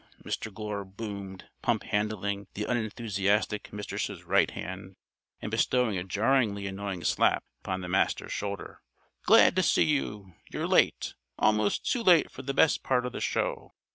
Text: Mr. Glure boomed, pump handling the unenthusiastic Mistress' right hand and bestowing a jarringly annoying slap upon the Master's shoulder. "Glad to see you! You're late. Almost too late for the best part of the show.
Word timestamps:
Mr. 0.25 0.51
Glure 0.51 0.83
boomed, 0.83 1.45
pump 1.61 1.83
handling 1.83 2.47
the 2.55 2.63
unenthusiastic 2.65 3.71
Mistress' 3.71 4.23
right 4.23 4.49
hand 4.49 4.95
and 5.43 5.51
bestowing 5.51 5.95
a 5.95 6.03
jarringly 6.03 6.65
annoying 6.65 7.03
slap 7.03 7.43
upon 7.59 7.81
the 7.81 7.87
Master's 7.87 8.33
shoulder. 8.33 8.81
"Glad 9.27 9.55
to 9.57 9.61
see 9.61 9.85
you! 9.85 10.33
You're 10.51 10.65
late. 10.65 11.13
Almost 11.37 11.85
too 11.85 12.01
late 12.01 12.31
for 12.31 12.41
the 12.41 12.51
best 12.51 12.81
part 12.81 13.05
of 13.05 13.11
the 13.11 13.21
show. 13.21 13.75